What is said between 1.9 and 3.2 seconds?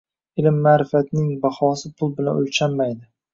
pul bilan oʻlchanmaydi